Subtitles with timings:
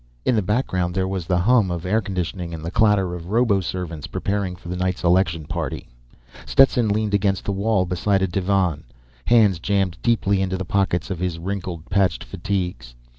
[0.25, 4.07] In the background there was the hum of air conditioning and the clatter of roboservants
[4.09, 5.89] preparing for the night's election party.
[6.47, 8.83] Stetson leaned against the wall beside a divan,
[9.27, 12.95] hands jammed deeply into the pockets of his wrinkled, patched fatigues.